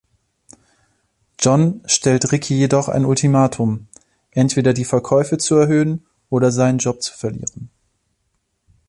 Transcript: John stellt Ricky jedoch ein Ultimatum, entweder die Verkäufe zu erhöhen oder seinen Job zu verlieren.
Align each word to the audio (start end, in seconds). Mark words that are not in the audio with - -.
John 1.37 1.81
stellt 1.85 2.31
Ricky 2.31 2.55
jedoch 2.57 2.89
ein 2.89 3.05
Ultimatum, 3.05 3.85
entweder 4.31 4.73
die 4.73 4.83
Verkäufe 4.83 5.37
zu 5.37 5.53
erhöhen 5.57 6.07
oder 6.31 6.51
seinen 6.51 6.79
Job 6.79 7.03
zu 7.03 7.13
verlieren. 7.13 7.69